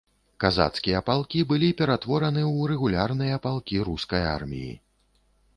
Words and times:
Казацкія 0.43 1.01
палкі 1.09 1.43
былі 1.51 1.69
ператвораны 1.83 2.41
ў 2.57 2.71
рэгулярныя 2.73 3.35
палкі 3.47 3.81
рускай 3.89 4.29
арміі. 4.37 4.73